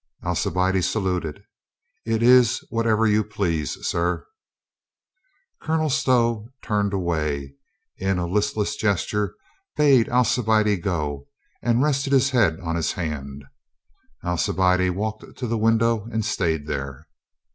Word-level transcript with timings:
Alcibiade 0.25 0.81
saluted. 0.83 1.43
"It 2.07 2.23
is 2.23 2.65
whatever 2.71 3.05
you 3.05 3.23
please, 3.23 3.77
sir." 3.87 4.25
Colonel 5.61 5.91
Stow 5.91 6.47
turned 6.63 6.91
away, 6.91 7.53
in 7.99 8.17
a 8.17 8.25
listless 8.25 8.75
gesture 8.75 9.35
bade 9.77 10.09
Alcibiade 10.09 10.81
go, 10.81 11.27
and 11.61 11.83
rested 11.83 12.13
his 12.13 12.31
head 12.31 12.59
on 12.61 12.75
his 12.75 12.93
hand. 12.93 13.43
Alcibiade 14.23 14.89
walked 14.89 15.37
to 15.37 15.45
the 15.45 15.55
window 15.59 16.07
and 16.11 16.25
stayed 16.25 16.65
there. 16.65 17.05